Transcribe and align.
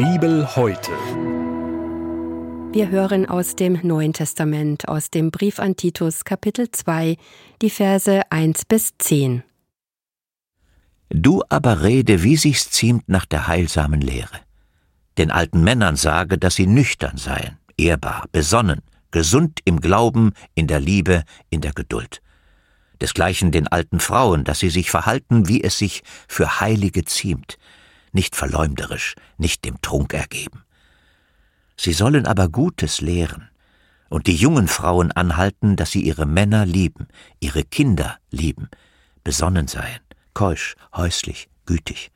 Bibel 0.00 0.56
heute. 0.56 0.92
Wir 2.72 2.88
hören 2.88 3.28
aus 3.28 3.54
dem 3.54 3.78
Neuen 3.82 4.14
Testament, 4.14 4.88
aus 4.88 5.10
dem 5.10 5.30
Brief 5.30 5.58
an 5.58 5.76
Titus 5.76 6.24
Kapitel 6.24 6.70
2, 6.70 7.18
die 7.60 7.68
Verse 7.68 8.22
1 8.30 8.64
bis 8.64 8.96
10. 8.96 9.42
Du 11.10 11.42
aber 11.50 11.82
rede, 11.82 12.22
wie 12.22 12.38
sich's 12.38 12.70
ziemt 12.70 13.10
nach 13.10 13.26
der 13.26 13.46
heilsamen 13.46 14.00
Lehre. 14.00 14.40
Den 15.18 15.30
alten 15.30 15.62
Männern 15.62 15.96
sage, 15.96 16.38
dass 16.38 16.54
sie 16.54 16.66
nüchtern 16.66 17.18
seien, 17.18 17.58
ehrbar, 17.76 18.24
besonnen, 18.32 18.80
gesund 19.10 19.60
im 19.66 19.82
Glauben, 19.82 20.32
in 20.54 20.66
der 20.66 20.80
Liebe, 20.80 21.24
in 21.50 21.60
der 21.60 21.74
Geduld. 21.74 22.22
Desgleichen 23.02 23.52
den 23.52 23.68
alten 23.68 24.00
Frauen, 24.00 24.44
dass 24.44 24.60
sie 24.60 24.70
sich 24.70 24.90
verhalten, 24.90 25.46
wie 25.46 25.62
es 25.62 25.76
sich 25.76 26.04
für 26.26 26.58
Heilige 26.58 27.04
ziemt, 27.04 27.58
nicht 28.12 28.36
verleumderisch, 28.36 29.14
nicht 29.38 29.64
dem 29.64 29.80
Trunk 29.82 30.14
ergeben. 30.14 30.64
Sie 31.76 31.92
sollen 31.92 32.26
aber 32.26 32.48
Gutes 32.48 33.00
lehren 33.00 33.48
und 34.10 34.26
die 34.26 34.36
jungen 34.36 34.68
Frauen 34.68 35.12
anhalten, 35.12 35.76
dass 35.76 35.92
sie 35.92 36.02
ihre 36.02 36.26
Männer 36.26 36.66
lieben, 36.66 37.08
ihre 37.38 37.64
Kinder 37.64 38.18
lieben, 38.30 38.68
besonnen 39.24 39.68
seien, 39.68 40.00
keusch, 40.34 40.74
häuslich, 40.94 41.48
gütig 41.64 42.10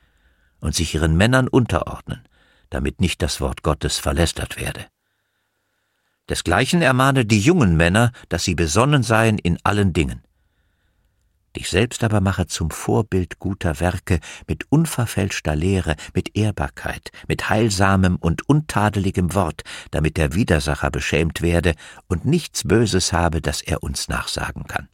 und 0.61 0.75
sich 0.75 0.95
ihren 0.95 1.17
Männern 1.17 1.47
unterordnen, 1.47 2.27
damit 2.69 3.01
nicht 3.01 3.23
das 3.23 3.41
Wort 3.41 3.63
Gottes 3.63 3.99
verlästert 3.99 4.59
werde. 4.59 4.87
Desgleichen 6.29 6.83
ermahne 6.83 7.25
die 7.25 7.41
jungen 7.41 7.77
Männer, 7.77 8.11
dass 8.29 8.45
sie 8.45 8.55
besonnen 8.55 9.03
seien 9.03 9.39
in 9.39 9.59
allen 9.63 9.93
Dingen. 9.93 10.24
Dich 11.57 11.69
selbst 11.69 12.03
aber 12.03 12.21
mache 12.21 12.47
zum 12.47 12.71
Vorbild 12.71 13.39
guter 13.39 13.79
Werke 13.79 14.19
mit 14.49 14.65
unverfälschter 14.71 15.55
Lehre, 15.55 15.95
mit 16.13 16.37
Ehrbarkeit, 16.37 17.13
mit 17.29 17.49
heilsamem 17.49 18.17
und 18.17 18.49
untadeligem 18.49 19.35
Wort, 19.35 19.63
damit 19.93 20.17
der 20.17 20.35
Widersacher 20.35 20.91
beschämt 20.91 21.43
werde 21.43 21.75
und 22.09 22.25
nichts 22.25 22.67
Böses 22.67 23.13
habe, 23.13 23.41
das 23.41 23.63
er 23.63 23.85
uns 23.85 24.09
nachsagen 24.09 24.65
kann. 24.65 24.89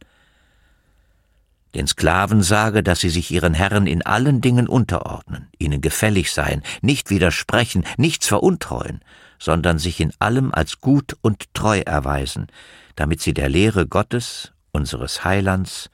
Den 1.73 1.87
Sklaven 1.87 2.43
sage, 2.43 2.83
dass 2.83 2.99
sie 2.99 3.09
sich 3.09 3.31
ihren 3.31 3.53
Herren 3.53 3.87
in 3.87 4.05
allen 4.05 4.41
Dingen 4.41 4.67
unterordnen, 4.67 5.47
ihnen 5.57 5.81
gefällig 5.81 6.31
seien, 6.31 6.63
nicht 6.81 7.09
widersprechen, 7.09 7.85
nichts 7.97 8.27
veruntreuen, 8.27 9.01
sondern 9.39 9.79
sich 9.79 9.99
in 9.99 10.11
allem 10.19 10.53
als 10.53 10.81
gut 10.81 11.15
und 11.21 11.53
treu 11.53 11.79
erweisen, 11.79 12.47
damit 12.95 13.21
sie 13.21 13.33
der 13.33 13.49
Lehre 13.49 13.87
Gottes, 13.87 14.51
unseres 14.73 15.23
Heilands, 15.23 15.89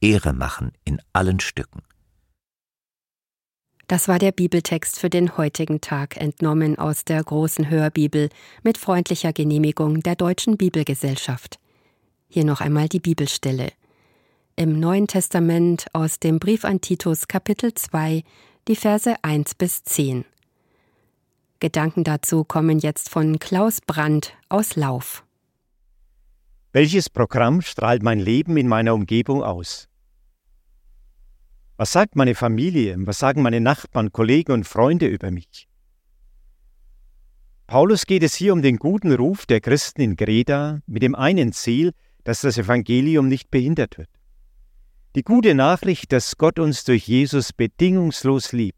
Ehre 0.00 0.32
machen 0.32 0.72
in 0.84 1.00
allen 1.12 1.40
Stücken. 1.40 1.82
Das 3.86 4.06
war 4.06 4.20
der 4.20 4.30
Bibeltext 4.30 5.00
für 5.00 5.10
den 5.10 5.36
heutigen 5.36 5.80
Tag, 5.80 6.16
entnommen 6.16 6.78
aus 6.78 7.04
der 7.04 7.22
großen 7.24 7.68
Hörbibel 7.70 8.28
mit 8.62 8.78
freundlicher 8.78 9.32
Genehmigung 9.32 10.00
der 10.00 10.14
Deutschen 10.14 10.56
Bibelgesellschaft. 10.56 11.58
Hier 12.28 12.44
noch 12.44 12.60
einmal 12.60 12.88
die 12.88 13.00
Bibelstelle. 13.00 13.72
Im 14.54 14.78
Neuen 14.78 15.08
Testament 15.08 15.86
aus 15.92 16.20
dem 16.20 16.38
Brief 16.38 16.64
an 16.64 16.80
Titus 16.80 17.26
Kapitel 17.26 17.74
2, 17.74 18.22
die 18.68 18.76
Verse 18.76 19.16
1 19.22 19.56
bis 19.56 19.82
10. 19.82 20.24
Gedanken 21.58 22.04
dazu 22.04 22.44
kommen 22.44 22.78
jetzt 22.78 23.10
von 23.10 23.40
Klaus 23.40 23.80
Brandt 23.80 24.34
aus 24.48 24.76
Lauf. 24.76 25.24
Welches 26.72 27.10
Programm 27.10 27.60
strahlt 27.60 28.04
mein 28.04 28.20
Leben 28.20 28.56
in 28.56 28.68
meiner 28.68 28.94
Umgebung 28.94 29.42
aus? 29.42 29.89
Was 31.80 31.92
sagt 31.92 32.14
meine 32.14 32.34
Familie, 32.34 32.94
was 33.06 33.20
sagen 33.20 33.40
meine 33.40 33.62
Nachbarn, 33.62 34.12
Kollegen 34.12 34.52
und 34.52 34.66
Freunde 34.66 35.06
über 35.06 35.30
mich? 35.30 35.66
Paulus 37.66 38.04
geht 38.04 38.22
es 38.22 38.34
hier 38.34 38.52
um 38.52 38.60
den 38.60 38.76
guten 38.76 39.14
Ruf 39.14 39.46
der 39.46 39.62
Christen 39.62 40.02
in 40.02 40.14
Greda 40.14 40.80
mit 40.86 41.02
dem 41.02 41.14
einen 41.14 41.54
Ziel, 41.54 41.92
dass 42.22 42.42
das 42.42 42.58
Evangelium 42.58 43.28
nicht 43.28 43.50
behindert 43.50 43.96
wird. 43.96 44.10
Die 45.16 45.22
gute 45.22 45.54
Nachricht, 45.54 46.12
dass 46.12 46.36
Gott 46.36 46.58
uns 46.58 46.84
durch 46.84 47.08
Jesus 47.08 47.54
bedingungslos 47.54 48.52
liebt, 48.52 48.76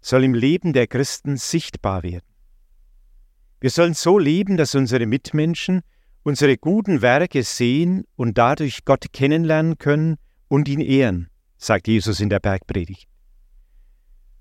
soll 0.00 0.24
im 0.24 0.34
Leben 0.34 0.72
der 0.72 0.88
Christen 0.88 1.36
sichtbar 1.36 2.02
werden. 2.02 2.26
Wir 3.60 3.70
sollen 3.70 3.94
so 3.94 4.18
leben, 4.18 4.56
dass 4.56 4.74
unsere 4.74 5.06
Mitmenschen 5.06 5.82
unsere 6.24 6.58
guten 6.58 7.02
Werke 7.02 7.44
sehen 7.44 8.02
und 8.16 8.36
dadurch 8.36 8.84
Gott 8.84 9.12
kennenlernen 9.12 9.78
können 9.78 10.16
und 10.48 10.68
ihn 10.68 10.80
ehren, 10.80 11.28
sagt 11.62 11.86
Jesus 11.86 12.20
in 12.20 12.28
der 12.28 12.40
Bergpredigt. 12.40 13.08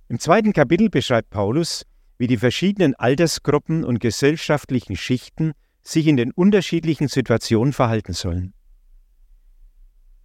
Im 0.08 0.20
zweiten 0.20 0.54
Kapitel 0.54 0.90
beschreibt 0.90 1.30
Paulus, 1.30 1.86
wie 2.18 2.28
die 2.28 2.38
verschiedenen 2.38 2.96
Altersgruppen 2.96 3.84
und 3.84 4.00
gesellschaftlichen 4.00 4.96
Schichten 4.96 5.54
sich 5.84 6.08
in 6.08 6.18
den 6.18 6.32
unterschiedlichen 6.32 7.08
Situationen 7.08 7.74
verhalten 7.74 8.14
sollen. 8.14 8.54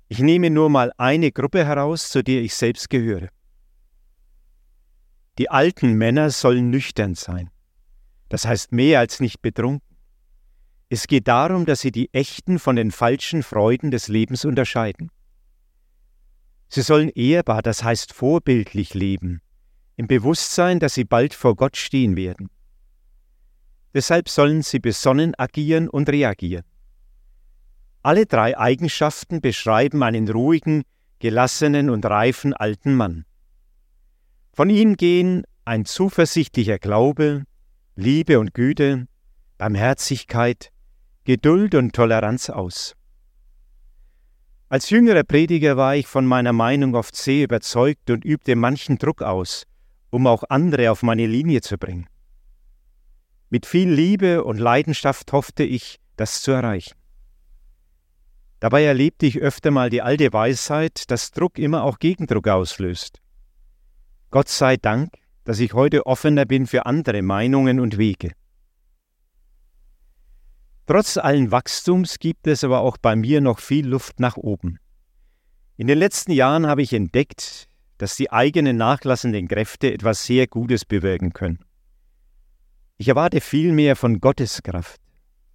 Ich 0.08 0.20
nehme 0.20 0.50
nur 0.50 0.70
mal 0.70 0.92
eine 0.96 1.32
Gruppe 1.32 1.64
heraus, 1.64 2.10
zu 2.10 2.22
der 2.22 2.40
ich 2.40 2.54
selbst 2.54 2.90
gehöre. 2.90 3.28
Die 5.38 5.50
alten 5.50 5.94
Männer 5.94 6.30
sollen 6.30 6.70
nüchtern 6.70 7.14
sein. 7.14 7.50
Das 8.28 8.46
heißt 8.46 8.72
mehr 8.72 9.00
als 9.00 9.20
nicht 9.20 9.42
betrunken. 9.42 9.96
Es 10.88 11.06
geht 11.06 11.28
darum, 11.28 11.66
dass 11.66 11.80
sie 11.80 11.92
die 11.92 12.12
echten 12.14 12.58
von 12.58 12.76
den 12.76 12.90
falschen 12.90 13.42
Freuden 13.42 13.90
des 13.90 14.08
Lebens 14.08 14.44
unterscheiden. 14.44 15.10
Sie 16.68 16.82
sollen 16.82 17.08
ehrbar, 17.10 17.62
das 17.62 17.82
heißt 17.84 18.12
vorbildlich 18.12 18.94
leben, 18.94 19.40
im 19.96 20.06
Bewusstsein, 20.06 20.80
dass 20.80 20.94
sie 20.94 21.04
bald 21.04 21.34
vor 21.34 21.56
Gott 21.56 21.76
stehen 21.76 22.16
werden. 22.16 22.50
Deshalb 23.94 24.28
sollen 24.28 24.62
sie 24.62 24.78
besonnen 24.78 25.34
agieren 25.38 25.88
und 25.88 26.08
reagieren. 26.08 26.64
Alle 28.02 28.26
drei 28.26 28.56
Eigenschaften 28.58 29.40
beschreiben 29.40 30.02
einen 30.02 30.28
ruhigen, 30.28 30.82
gelassenen 31.18 31.90
und 31.90 32.04
reifen 32.04 32.52
alten 32.52 32.94
Mann. 32.94 33.24
Von 34.52 34.70
ihm 34.70 34.96
gehen 34.96 35.44
ein 35.64 35.84
zuversichtlicher 35.84 36.78
Glaube, 36.78 37.44
Liebe 37.94 38.38
und 38.38 38.54
Güte, 38.54 39.06
Barmherzigkeit, 39.58 40.70
Geduld 41.24 41.74
und 41.74 41.94
Toleranz 41.94 42.50
aus. 42.50 42.94
Als 44.68 44.90
jüngerer 44.90 45.22
Prediger 45.22 45.76
war 45.76 45.94
ich 45.94 46.08
von 46.08 46.26
meiner 46.26 46.52
Meinung 46.52 46.96
oft 46.96 47.14
sehr 47.14 47.44
überzeugt 47.44 48.10
und 48.10 48.24
übte 48.24 48.56
manchen 48.56 48.98
Druck 48.98 49.22
aus, 49.22 49.64
um 50.10 50.26
auch 50.26 50.42
andere 50.48 50.90
auf 50.90 51.04
meine 51.04 51.26
Linie 51.26 51.60
zu 51.60 51.78
bringen. 51.78 52.08
Mit 53.48 53.64
viel 53.64 53.88
Liebe 53.88 54.42
und 54.42 54.58
Leidenschaft 54.58 55.32
hoffte 55.32 55.62
ich, 55.62 56.00
das 56.16 56.42
zu 56.42 56.50
erreichen. 56.50 56.96
Dabei 58.58 58.82
erlebte 58.82 59.26
ich 59.26 59.38
öfter 59.38 59.70
mal 59.70 59.88
die 59.88 60.02
alte 60.02 60.32
Weisheit, 60.32 61.12
dass 61.12 61.30
Druck 61.30 61.60
immer 61.60 61.84
auch 61.84 62.00
Gegendruck 62.00 62.48
auslöst. 62.48 63.20
Gott 64.32 64.48
sei 64.48 64.76
Dank, 64.76 65.12
dass 65.44 65.60
ich 65.60 65.74
heute 65.74 66.06
offener 66.06 66.44
bin 66.44 66.66
für 66.66 66.86
andere 66.86 67.22
Meinungen 67.22 67.78
und 67.78 67.98
Wege. 67.98 68.32
Trotz 70.86 71.16
allen 71.16 71.50
Wachstums 71.50 72.20
gibt 72.20 72.46
es 72.46 72.62
aber 72.62 72.80
auch 72.80 72.96
bei 72.96 73.16
mir 73.16 73.40
noch 73.40 73.58
viel 73.58 73.86
Luft 73.86 74.20
nach 74.20 74.36
oben. 74.36 74.78
In 75.76 75.88
den 75.88 75.98
letzten 75.98 76.30
Jahren 76.30 76.66
habe 76.66 76.82
ich 76.82 76.92
entdeckt, 76.92 77.66
dass 77.98 78.16
die 78.16 78.30
eigenen 78.30 78.76
nachlassenden 78.76 79.48
Kräfte 79.48 79.92
etwas 79.92 80.24
sehr 80.24 80.46
Gutes 80.46 80.84
bewirken 80.84 81.32
können. 81.32 81.64
Ich 82.98 83.08
erwarte 83.08 83.40
viel 83.40 83.72
mehr 83.72 83.96
von 83.96 84.20
Gottes 84.20 84.62
Kraft 84.62 85.00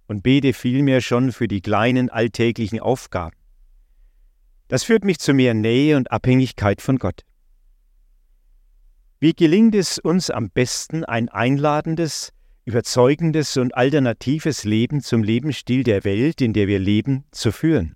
und 0.06 0.22
bete 0.22 0.52
vielmehr 0.52 1.00
schon 1.00 1.32
für 1.32 1.48
die 1.48 1.62
kleinen 1.62 2.10
alltäglichen 2.10 2.80
Aufgaben. 2.80 3.36
Das 4.68 4.84
führt 4.84 5.04
mich 5.04 5.18
zu 5.18 5.32
mehr 5.32 5.54
Nähe 5.54 5.96
und 5.96 6.10
Abhängigkeit 6.10 6.80
von 6.82 6.98
Gott. 6.98 7.22
Wie 9.18 9.32
gelingt 9.32 9.74
es 9.74 9.98
uns 9.98 10.30
am 10.30 10.50
besten, 10.50 11.04
ein 11.04 11.28
einladendes, 11.28 12.32
überzeugendes 12.64 13.56
und 13.56 13.76
alternatives 13.76 14.64
Leben 14.64 15.00
zum 15.00 15.22
Lebensstil 15.22 15.82
der 15.82 16.04
Welt, 16.04 16.40
in 16.40 16.52
der 16.52 16.66
wir 16.68 16.78
leben, 16.78 17.24
zu 17.30 17.52
führen? 17.52 17.94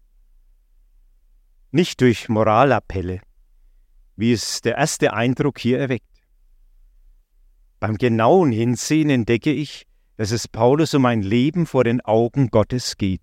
Nicht 1.70 2.00
durch 2.00 2.28
Moralappelle, 2.28 3.20
wie 4.16 4.32
es 4.32 4.60
der 4.60 4.76
erste 4.76 5.12
Eindruck 5.12 5.58
hier 5.58 5.78
erweckt. 5.78 6.06
Beim 7.80 7.98
genauen 7.98 8.52
Hinsehen 8.52 9.10
entdecke 9.10 9.52
ich, 9.52 9.86
dass 10.16 10.30
es 10.30 10.48
Paulus 10.48 10.94
um 10.94 11.04
ein 11.04 11.22
Leben 11.22 11.66
vor 11.66 11.84
den 11.84 12.00
Augen 12.00 12.48
Gottes 12.48 12.96
geht. 12.96 13.22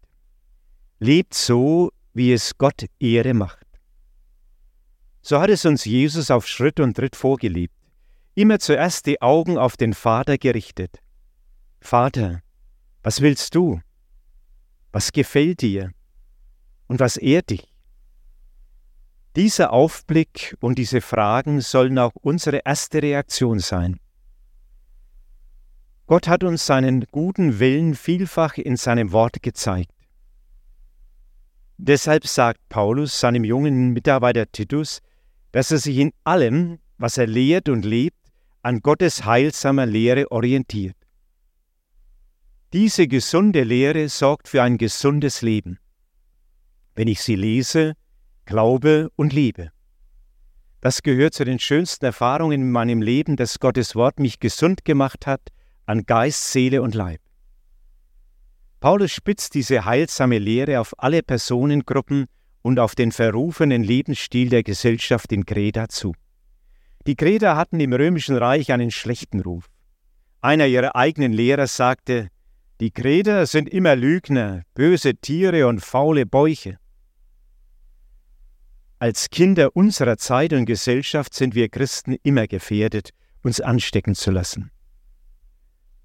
Lebt 0.99 1.33
so, 1.33 1.91
wie 2.13 2.31
es 2.31 2.57
Gott 2.57 2.85
Ehre 2.99 3.33
macht. 3.33 3.65
So 5.21 5.39
hat 5.39 5.49
es 5.49 5.65
uns 5.65 5.85
Jesus 5.85 6.29
auf 6.29 6.47
Schritt 6.47 6.79
und 6.79 6.95
Tritt 6.95 7.15
vorgelebt 7.15 7.73
immer 8.35 8.59
zuerst 8.59 9.05
die 9.05 9.21
Augen 9.21 9.57
auf 9.57 9.77
den 9.77 9.93
Vater 9.93 10.37
gerichtet. 10.37 10.99
Vater, 11.83 12.41
was 13.03 13.19
willst 13.19 13.55
du? 13.55 13.81
Was 14.93 15.11
gefällt 15.11 15.61
dir? 15.61 15.91
Und 16.87 17.01
was 17.01 17.17
ehrt 17.17 17.49
dich? 17.49 17.73
Dieser 19.35 19.73
Aufblick 19.73 20.55
und 20.61 20.79
diese 20.79 21.01
Fragen 21.01 21.59
sollen 21.59 21.99
auch 21.99 22.13
unsere 22.15 22.61
erste 22.63 23.03
Reaktion 23.03 23.59
sein. 23.59 23.99
Gott 26.07 26.29
hat 26.29 26.45
uns 26.45 26.65
seinen 26.65 27.05
guten 27.11 27.59
Willen 27.59 27.95
vielfach 27.95 28.57
in 28.57 28.77
seinem 28.77 29.11
Wort 29.11 29.43
gezeigt. 29.43 29.91
Deshalb 31.77 32.25
sagt 32.27 32.61
Paulus 32.69 33.19
seinem 33.19 33.43
jungen 33.43 33.91
Mitarbeiter 33.91 34.49
Titus, 34.49 35.01
dass 35.51 35.69
er 35.71 35.79
sich 35.79 35.97
in 35.97 36.13
allem, 36.23 36.79
was 36.97 37.17
er 37.17 37.27
lehrt 37.27 37.67
und 37.67 37.83
lebt, 37.83 38.31
an 38.61 38.79
Gottes 38.79 39.25
heilsamer 39.25 39.85
Lehre 39.85 40.31
orientiert. 40.31 40.95
Diese 42.73 43.07
gesunde 43.07 43.63
Lehre 43.63 44.09
sorgt 44.09 44.47
für 44.47 44.63
ein 44.63 44.79
gesundes 44.79 45.43
Leben. 45.43 45.77
Wenn 46.95 47.07
ich 47.07 47.21
sie 47.21 47.35
lese, 47.35 47.93
glaube 48.45 49.11
und 49.15 49.31
liebe. 49.31 49.69
Das 50.81 51.03
gehört 51.03 51.35
zu 51.35 51.45
den 51.45 51.59
schönsten 51.59 52.05
Erfahrungen 52.05 52.61
in 52.63 52.71
meinem 52.71 53.03
Leben, 53.03 53.35
dass 53.35 53.59
Gottes 53.59 53.95
Wort 53.95 54.19
mich 54.19 54.39
gesund 54.39 54.85
gemacht 54.85 55.27
hat 55.27 55.49
an 55.85 56.07
Geist, 56.07 56.51
Seele 56.51 56.81
und 56.81 56.95
Leib. 56.95 57.21
Paulus 58.79 59.11
spitzt 59.11 59.53
diese 59.53 59.85
heilsame 59.85 60.39
Lehre 60.39 60.79
auf 60.79 60.95
alle 60.97 61.21
Personengruppen 61.21 62.25
und 62.63 62.79
auf 62.79 62.95
den 62.95 63.11
verrufenen 63.11 63.83
Lebensstil 63.83 64.49
der 64.49 64.63
Gesellschaft 64.63 65.31
in 65.31 65.45
Kreta 65.45 65.89
zu. 65.89 66.15
Die 67.05 67.15
Kreter 67.15 67.55
hatten 67.55 67.79
im 67.79 67.93
römischen 67.93 68.35
Reich 68.35 68.71
einen 68.71 68.89
schlechten 68.89 69.41
Ruf. 69.41 69.69
Einer 70.41 70.65
ihrer 70.65 70.95
eigenen 70.95 71.33
Lehrer 71.33 71.67
sagte, 71.67 72.29
die 72.79 72.91
Kreter 72.91 73.45
sind 73.45 73.69
immer 73.69 73.95
Lügner, 73.95 74.63
böse 74.73 75.15
Tiere 75.15 75.67
und 75.67 75.79
faule 75.79 76.25
Bäuche. 76.25 76.77
Als 78.99 79.29
Kinder 79.29 79.75
unserer 79.75 80.17
Zeit 80.17 80.53
und 80.53 80.65
Gesellschaft 80.65 81.33
sind 81.33 81.55
wir 81.55 81.69
Christen 81.69 82.15
immer 82.23 82.47
gefährdet, 82.47 83.11
uns 83.41 83.61
anstecken 83.61 84.15
zu 84.15 84.31
lassen. 84.31 84.71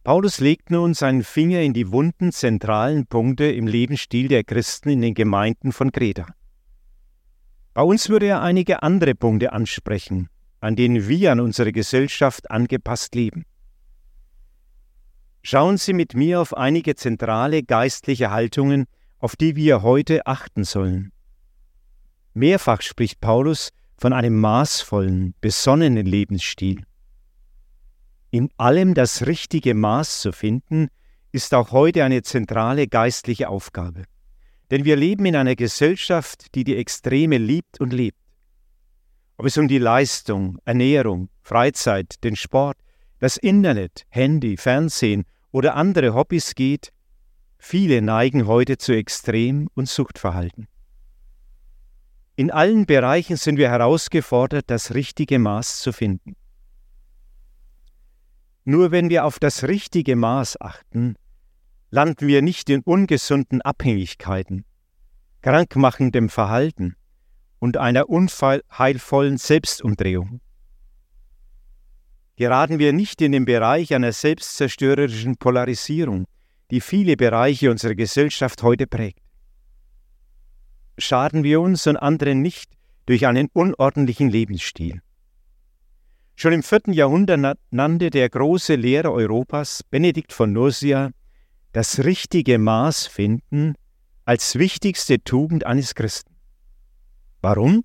Paulus 0.05 0.41
legt 0.41 0.71
nun 0.71 0.95
seinen 0.95 1.23
Finger 1.23 1.61
in 1.61 1.75
die 1.75 1.93
wunden 1.93 2.33
zentralen 2.33 3.07
Punkte 3.07 3.45
im 3.45 3.67
Lebensstil 3.67 4.29
der 4.29 4.43
Christen 4.43 4.89
in 4.89 5.01
den 5.01 5.15
Gemeinden 5.15 5.71
von 5.71 5.93
Kreta. 5.93 6.27
Bei 7.75 7.83
uns 7.83 8.09
würde 8.09 8.27
er 8.27 8.43
einige 8.43 8.83
andere 8.83 9.15
Punkte 9.15 9.53
ansprechen, 9.53 10.29
an 10.61 10.77
denen 10.77 11.07
wir 11.09 11.33
an 11.33 11.41
unsere 11.41 11.73
Gesellschaft 11.73 12.51
angepasst 12.51 13.15
leben. 13.15 13.45
Schauen 15.43 15.77
Sie 15.77 15.93
mit 15.93 16.15
mir 16.15 16.41
auf 16.41 16.57
einige 16.57 16.95
zentrale 16.95 17.63
geistliche 17.63 18.31
Haltungen, 18.31 18.87
auf 19.19 19.37
die 19.37 19.57
wir 19.57 19.83
heute 19.83 20.27
achten 20.27 20.65
sollen. 20.65 21.13
Mehrfach 22.35 22.83
spricht 22.83 23.21
Paulus 23.21 23.71
von 23.97 24.13
einem 24.13 24.39
maßvollen, 24.39 25.35
besonnenen 25.41 26.07
Lebensstil. 26.07 26.85
In 28.31 28.51
allem 28.57 28.95
das 28.95 29.27
richtige 29.27 29.75
Maß 29.75 30.21
zu 30.21 30.33
finden, 30.33 30.89
ist 31.33 31.55
auch 31.55 31.73
heute 31.73 32.05
eine 32.05 32.23
zentrale 32.23 32.87
geistliche 32.87 33.49
Aufgabe. 33.49 34.05
Denn 34.71 34.85
wir 34.85 34.97
leben 34.97 35.25
in 35.27 35.37
einer 35.37 35.57
Gesellschaft, 35.57 36.55
die 36.55 36.65
die 36.65 36.77
Extreme 36.77 37.39
liebt 37.39 37.81
und 37.81 37.93
lebt. 37.93 38.19
Ob 39.37 39.47
es 39.47 39.57
um 39.57 39.69
die 39.69 39.79
Leistung, 39.79 40.59
Ernährung, 40.65 41.29
Freizeit, 41.43 42.23
den 42.25 42.37
Sport, 42.37 42.77
das 43.19 43.37
Internet, 43.37 44.05
Handy, 44.09 44.57
Fernsehen 44.57 45.25
oder 45.51 45.75
andere 45.75 46.15
Hobbys 46.15 46.55
geht, 46.55 46.93
viele 47.59 48.03
neigen 48.03 48.47
heute 48.47 48.79
zu 48.79 48.93
Extrem- 48.93 49.69
und 49.75 49.89
Suchtverhalten. 49.89 50.69
In 52.37 52.53
allen 52.53 52.87
Bereichen 52.87 53.37
sind 53.37 53.57
wir 53.57 53.69
herausgefordert, 53.69 54.65
das 54.69 54.95
richtige 54.95 55.41
Maß 55.41 55.81
zu 55.81 55.93
finden. 55.93 56.37
Nur 58.65 58.93
wenn 58.93 59.11
wir 59.11 59.25
auf 59.25 59.41
das 59.41 59.65
richtige 59.65 60.15
Maß 60.15 60.61
achten, 60.61 61.17
landen 61.91 62.29
wir 62.29 62.43
nicht 62.43 62.71
in 62.71 62.83
ungesunden 62.83 63.63
Abhängigkeiten, 63.63 64.65
krankmachendem 65.43 66.29
Verhalten 66.29 66.95
und 67.59 67.77
einer 67.77 68.09
unheilvollen 68.09 69.39
Selbstumdrehung. 69.39 70.41
Geraten 72.39 72.79
wir 72.79 72.93
nicht 72.93 73.21
in 73.21 73.33
den 73.33 73.45
Bereich 73.45 73.95
einer 73.95 74.13
selbstzerstörerischen 74.13 75.37
Polarisierung, 75.37 76.25
die 76.71 76.81
viele 76.81 77.17
Bereiche 77.17 77.71
unserer 77.71 77.95
Gesellschaft 77.95 78.63
heute 78.63 78.87
prägt 78.87 79.29
schaden 80.99 81.45
wir 81.45 81.61
uns 81.61 81.87
und 81.87 81.97
anderen 81.97 82.43
nicht 82.43 82.73
durch 83.07 83.27
einen 83.27 83.49
unordentlichen 83.53 84.29
Lebensstil. 84.29 85.01
Schon 86.35 86.53
im 86.53 86.63
vierten 86.63 86.93
Jahrhundert 86.93 87.59
nannte 87.71 88.11
der 88.11 88.29
große 88.29 88.75
Lehrer 88.75 89.13
Europas, 89.13 89.83
Benedikt 89.83 90.33
von 90.33 90.53
Nursia, 90.53 91.11
das 91.73 92.05
richtige 92.05 92.59
Maß 92.59 93.07
finden 93.07 93.75
als 94.25 94.57
wichtigste 94.57 95.23
Tugend 95.23 95.65
eines 95.65 95.95
Christen. 95.95 96.35
Warum? 97.41 97.83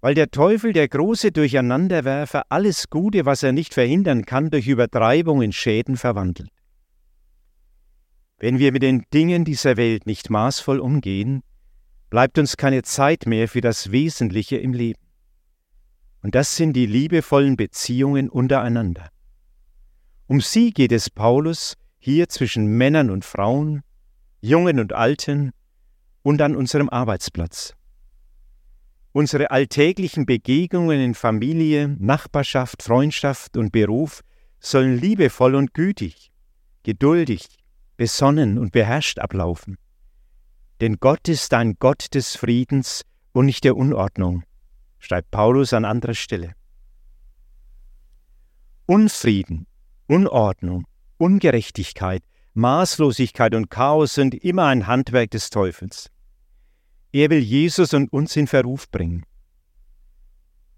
Weil 0.00 0.14
der 0.14 0.30
Teufel, 0.30 0.72
der 0.72 0.88
große 0.88 1.32
Durcheinanderwerfer, 1.32 2.44
alles 2.48 2.88
Gute, 2.88 3.24
was 3.24 3.42
er 3.42 3.52
nicht 3.52 3.74
verhindern 3.74 4.24
kann, 4.24 4.50
durch 4.50 4.68
Übertreibung 4.68 5.42
in 5.42 5.52
Schäden 5.52 5.96
verwandelt. 5.96 6.50
Wenn 8.38 8.60
wir 8.60 8.70
mit 8.70 8.82
den 8.82 9.04
Dingen 9.12 9.44
dieser 9.44 9.76
Welt 9.76 10.06
nicht 10.06 10.30
maßvoll 10.30 10.78
umgehen, 10.78 11.42
bleibt 12.10 12.38
uns 12.38 12.56
keine 12.56 12.82
Zeit 12.82 13.26
mehr 13.26 13.48
für 13.48 13.60
das 13.60 13.90
Wesentliche 13.90 14.56
im 14.56 14.72
Leben. 14.72 15.00
Und 16.22 16.36
das 16.36 16.54
sind 16.54 16.74
die 16.74 16.86
liebevollen 16.86 17.56
Beziehungen 17.56 18.28
untereinander. 18.28 19.08
Um 20.26 20.40
sie 20.40 20.72
geht 20.72 20.92
es 20.92 21.10
Paulus 21.10 21.74
hier 21.98 22.28
zwischen 22.28 22.66
Männern 22.66 23.10
und 23.10 23.24
Frauen, 23.24 23.82
Jungen 24.40 24.78
und 24.78 24.92
Alten 24.92 25.50
und 26.22 26.40
an 26.40 26.54
unserem 26.54 26.88
Arbeitsplatz. 26.88 27.74
Unsere 29.12 29.50
alltäglichen 29.50 30.26
Begegnungen 30.26 31.00
in 31.00 31.14
Familie, 31.14 31.88
Nachbarschaft, 31.98 32.82
Freundschaft 32.82 33.56
und 33.56 33.72
Beruf 33.72 34.22
sollen 34.60 34.98
liebevoll 34.98 35.54
und 35.54 35.72
gütig, 35.74 36.30
geduldig, 36.82 37.46
besonnen 37.96 38.58
und 38.58 38.72
beherrscht 38.72 39.18
ablaufen. 39.18 39.78
Denn 40.80 40.98
Gott 41.00 41.28
ist 41.28 41.52
ein 41.54 41.76
Gott 41.78 42.14
des 42.14 42.36
Friedens 42.36 43.02
und 43.32 43.46
nicht 43.46 43.64
der 43.64 43.76
Unordnung, 43.76 44.44
schreibt 44.98 45.30
Paulus 45.30 45.72
an 45.72 45.84
anderer 45.84 46.14
Stelle. 46.14 46.54
Unfrieden, 48.86 49.66
Unordnung, 50.06 50.86
Ungerechtigkeit, 51.18 52.22
Maßlosigkeit 52.54 53.54
und 53.54 53.70
Chaos 53.70 54.14
sind 54.14 54.34
immer 54.34 54.66
ein 54.66 54.86
Handwerk 54.86 55.30
des 55.30 55.50
Teufels. 55.50 56.10
Er 57.12 57.30
will 57.30 57.40
Jesus 57.40 57.94
und 57.94 58.12
uns 58.12 58.36
in 58.36 58.46
Verruf 58.46 58.90
bringen. 58.90 59.24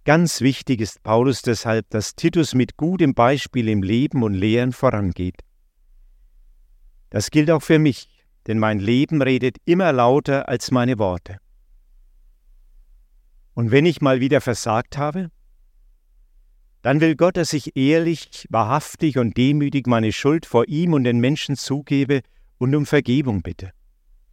Ganz 0.04 0.40
wichtig 0.40 0.80
ist 0.80 1.02
Paulus 1.02 1.42
deshalb, 1.42 1.88
dass 1.90 2.14
Titus 2.14 2.54
mit 2.54 2.76
gutem 2.76 3.14
Beispiel 3.14 3.68
im 3.68 3.82
Leben 3.82 4.22
und 4.22 4.34
Lehren 4.34 4.72
vorangeht. 4.72 5.42
Das 7.10 7.30
gilt 7.30 7.50
auch 7.50 7.62
für 7.62 7.78
mich 7.78 8.20
denn 8.46 8.58
mein 8.58 8.78
Leben 8.78 9.22
redet 9.22 9.58
immer 9.64 9.92
lauter 9.92 10.48
als 10.48 10.70
meine 10.70 10.98
Worte. 10.98 11.38
Und 13.54 13.70
wenn 13.70 13.86
ich 13.86 14.00
mal 14.00 14.20
wieder 14.20 14.40
versagt 14.40 14.96
habe, 14.96 15.30
dann 16.82 17.00
will 17.00 17.14
Gott, 17.14 17.36
dass 17.36 17.52
ich 17.52 17.76
ehrlich, 17.76 18.46
wahrhaftig 18.48 19.18
und 19.18 19.36
demütig 19.36 19.86
meine 19.86 20.12
Schuld 20.12 20.46
vor 20.46 20.66
ihm 20.66 20.94
und 20.94 21.04
den 21.04 21.20
Menschen 21.20 21.56
zugebe 21.56 22.22
und 22.56 22.74
um 22.74 22.86
Vergebung 22.86 23.42
bitte. 23.42 23.72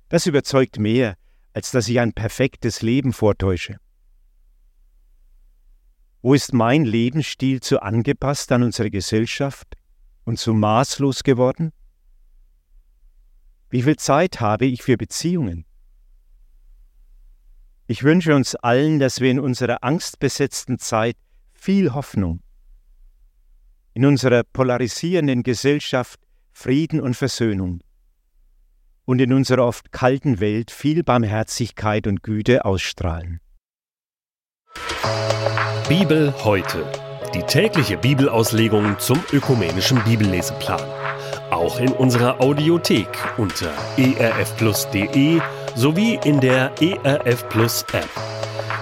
Das 0.07 0.25
überzeugt 0.25 0.79
mehr, 0.79 1.15
als 1.57 1.71
dass 1.71 1.87
ich 1.87 1.99
ein 1.99 2.13
perfektes 2.13 2.83
Leben 2.83 3.13
vortäusche. 3.13 3.79
Wo 6.21 6.35
ist 6.35 6.53
mein 6.53 6.85
Lebensstil 6.85 7.61
zu 7.61 7.81
angepasst 7.81 8.51
an 8.51 8.61
unsere 8.61 8.91
Gesellschaft 8.91 9.75
und 10.23 10.37
zu 10.37 10.53
maßlos 10.53 11.23
geworden? 11.23 11.73
Wie 13.71 13.81
viel 13.81 13.95
Zeit 13.95 14.39
habe 14.39 14.67
ich 14.67 14.83
für 14.83 14.97
Beziehungen? 14.97 15.65
Ich 17.87 18.03
wünsche 18.03 18.35
uns 18.35 18.53
allen, 18.53 18.99
dass 18.99 19.19
wir 19.19 19.31
in 19.31 19.39
unserer 19.39 19.83
angstbesetzten 19.83 20.77
Zeit 20.77 21.17
viel 21.53 21.91
Hoffnung, 21.91 22.43
in 23.95 24.05
unserer 24.05 24.43
polarisierenden 24.43 25.41
Gesellschaft 25.41 26.19
Frieden 26.51 27.01
und 27.01 27.15
Versöhnung 27.15 27.81
und 29.07 29.19
in 29.19 29.33
unserer 29.33 29.65
oft 29.65 29.91
kalten 29.91 30.39
Welt 30.39 30.69
viel 30.69 31.01
Barmherzigkeit 31.01 32.05
und 32.05 32.21
Güte 32.21 32.63
ausstrahlen. 32.65 33.39
Bibel 35.89 36.31
heute. 36.43 36.85
Die 37.33 37.41
tägliche 37.41 37.97
Bibelauslegung 37.97 38.99
zum 38.99 39.19
ökumenischen 39.33 40.03
Bibelleseplan 40.03 40.81
auch 41.51 41.79
in 41.79 41.91
unserer 41.93 42.41
Audiothek 42.41 43.07
unter 43.37 43.71
erfplus.de 43.97 45.39
sowie 45.75 46.19
in 46.23 46.39
der 46.39 46.71
ERF 46.81 47.47
Plus 47.49 47.85
App. 47.93 48.09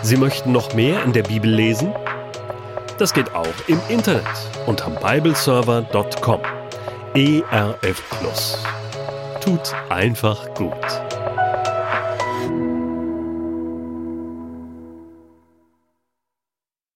Sie 0.01 0.17
möchten 0.17 0.51
noch 0.51 0.73
mehr 0.73 1.03
in 1.03 1.13
der 1.13 1.23
Bibel 1.23 1.49
lesen? 1.49 1.93
Das 2.97 3.13
geht 3.13 3.33
auch 3.35 3.47
im 3.67 3.79
Internet 3.89 4.25
unter 4.65 4.89
bibleserver.com. 4.89 6.41
ERF 7.13 8.03
Plus. 8.19 8.57
Tut 9.45 9.75
einfach 9.89 10.55
gut. 10.55 11.04